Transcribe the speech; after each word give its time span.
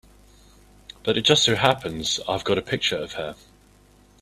But 1.03 1.15
it 1.15 1.21
just 1.25 1.43
so 1.43 1.55
happens 1.55 2.19
I've 2.27 2.43
got 2.43 2.57
a 2.57 2.63
picture 2.63 2.97
of 2.97 3.13
her. 3.13 3.35